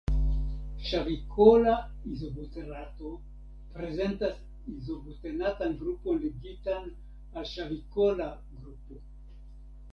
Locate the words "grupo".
8.59-9.03